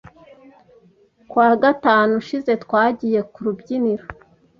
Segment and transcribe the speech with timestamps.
[1.29, 4.05] Ku wa gatanu ushize, twagiye ku rubyiniro.